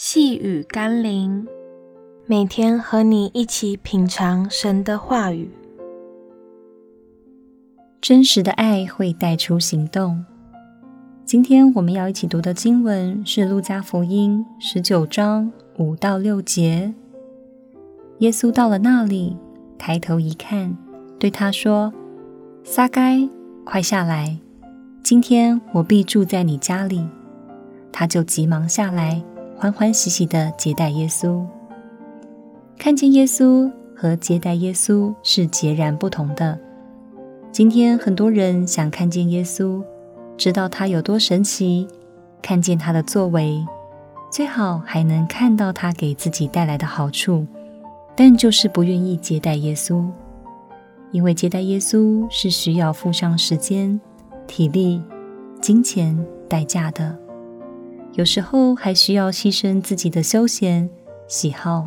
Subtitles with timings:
[0.00, 1.44] 细雨甘霖，
[2.24, 5.50] 每天和你一起品尝神的话语。
[8.00, 10.24] 真实的爱会带出行动。
[11.24, 16.94] 今天我们要一起读的经文是《路加福音》十九章五到六节。
[18.18, 19.36] 耶稣到了那里，
[19.76, 20.76] 抬头一看，
[21.18, 21.92] 对他说
[22.62, 23.28] ：“撒该，
[23.64, 24.38] 快下来！
[25.02, 27.04] 今天我必住在你家里。”
[27.90, 29.24] 他就急忙下来。
[29.60, 31.44] 欢欢喜喜的接待耶稣，
[32.78, 36.56] 看见耶稣和接待耶稣是截然不同的。
[37.50, 39.82] 今天很多人想看见耶稣，
[40.36, 41.88] 知道他有多神奇，
[42.40, 43.66] 看见他的作为，
[44.30, 47.44] 最好还能看到他给自己带来的好处，
[48.14, 50.06] 但就是不愿意接待耶稣，
[51.10, 54.00] 因为接待耶稣是需要付上时间、
[54.46, 55.02] 体力、
[55.60, 56.16] 金钱
[56.48, 57.18] 代价的。
[58.18, 60.90] 有时候还需要牺牲自己的休闲
[61.28, 61.86] 喜好。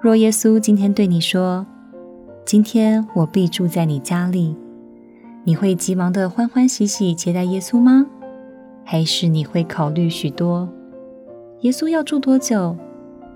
[0.00, 1.64] 若耶稣今天对你说
[2.44, 4.56] ：“今天我必住在你家里”，
[5.46, 8.04] 你会急忙的欢欢喜喜接待耶稣吗？
[8.84, 10.68] 还是你会考虑许多？
[11.60, 12.76] 耶稣要住多久？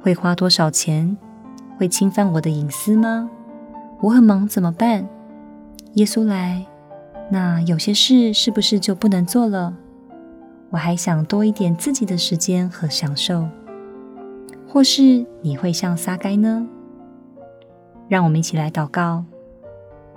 [0.02, 1.16] 会花多少钱？
[1.78, 3.30] 会侵犯我的隐私吗？
[4.00, 5.08] 我很忙怎么办？
[5.92, 6.66] 耶稣来，
[7.30, 9.76] 那有些事是不是就不能做了？
[10.70, 13.46] 我还想多一点自己的时间和享受，
[14.68, 16.66] 或是你会像撒该呢？
[18.08, 19.24] 让我们一起来祷告。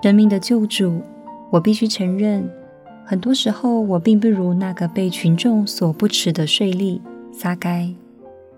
[0.04, 1.02] 生命的救主，
[1.50, 2.48] 我必须承认，
[3.06, 7.00] 很多时候我并不如那个被群众所不齿的税吏
[7.32, 7.94] 撒该。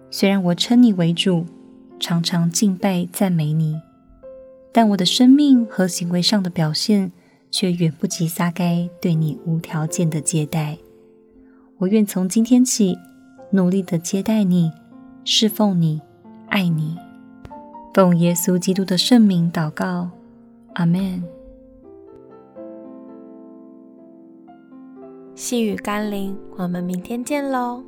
[0.10, 1.46] 虽然我称你为主，
[2.00, 3.80] 常常敬拜赞美你，
[4.74, 7.12] 但我的生命和行为上的表现
[7.52, 10.78] 却远不及撒该对你无条件的接待。
[11.78, 12.98] 我愿从今天起，
[13.50, 14.72] 努力的接待你，
[15.26, 16.02] 侍奉你，
[16.48, 16.98] 爱你。
[17.94, 20.10] 奉耶稣基督的圣名祷告，
[20.74, 21.22] 阿门。
[25.36, 27.84] 细雨甘霖，我们明天见喽。